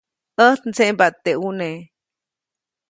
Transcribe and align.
ʼÄjt 0.37 0.61
ndseʼmbaʼt 0.69 1.15
teʼ 1.23 1.37
ʼuneʼ. 1.41 1.77